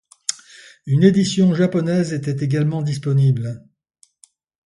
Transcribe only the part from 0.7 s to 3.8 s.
Une édition japonaise était également disponible.